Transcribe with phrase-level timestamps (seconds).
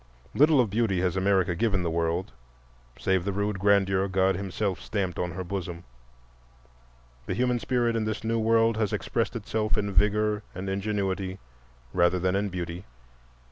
[0.33, 2.31] Little of beauty has America given the world
[2.97, 5.83] save the rude grandeur God himself stamped on her bosom;
[7.27, 11.37] the human spirit in this new world has expressed itself in vigor and ingenuity
[11.93, 12.83] rather than in beauty.